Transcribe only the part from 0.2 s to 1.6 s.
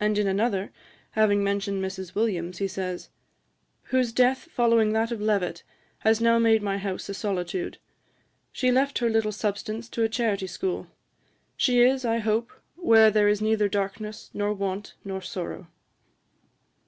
another, having